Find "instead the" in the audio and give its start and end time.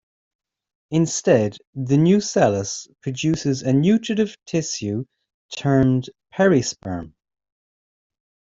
0.89-1.95